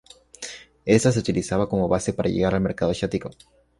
Esta 0.87 1.11
se 1.11 1.19
utilizaba 1.19 1.69
como 1.69 1.87
base 1.87 2.11
para 2.11 2.27
llegar 2.27 2.55
al 2.55 2.61
mercado 2.61 2.89
asiático. 2.91 3.29